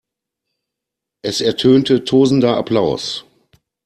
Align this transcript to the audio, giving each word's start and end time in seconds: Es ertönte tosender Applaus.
Es 1.23 1.41
ertönte 1.41 2.03
tosender 2.03 2.57
Applaus. 2.57 3.23